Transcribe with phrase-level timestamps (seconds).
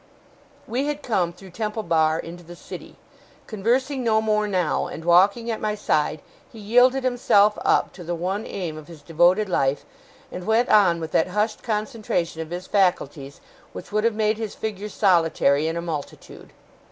[0.65, 2.95] We had come, through Temple Bar, into the city.
[3.45, 8.15] Conversing no more now, and walking at my side, he yielded himself up to the
[8.15, 9.85] one aim of his devoted life,
[10.31, 13.41] and went on, with that hushed concentration of his faculties
[13.73, 16.51] which would have made his figure solitary in a multitude.